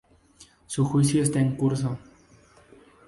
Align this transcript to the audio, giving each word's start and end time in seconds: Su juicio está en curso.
Su 0.65 0.83
juicio 0.83 1.21
está 1.21 1.39
en 1.39 1.55
curso. 1.55 1.99